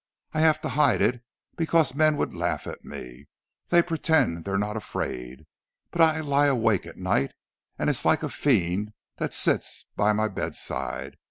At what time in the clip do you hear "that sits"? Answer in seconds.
9.17-9.85